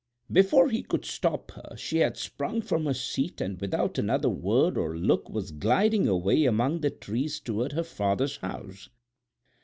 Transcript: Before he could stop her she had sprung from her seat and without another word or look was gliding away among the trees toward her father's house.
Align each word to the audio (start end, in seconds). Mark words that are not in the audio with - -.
Before 0.31 0.69
he 0.71 0.81
could 0.81 1.05
stop 1.05 1.51
her 1.51 1.77
she 1.77 1.99
had 1.99 2.17
sprung 2.17 2.61
from 2.63 2.85
her 2.85 2.93
seat 2.95 3.39
and 3.39 3.61
without 3.61 3.99
another 3.99 4.29
word 4.29 4.75
or 4.75 4.97
look 4.97 5.29
was 5.29 5.51
gliding 5.51 6.07
away 6.07 6.45
among 6.45 6.79
the 6.81 6.89
trees 6.89 7.39
toward 7.39 7.73
her 7.73 7.83
father's 7.83 8.37
house. 8.37 8.89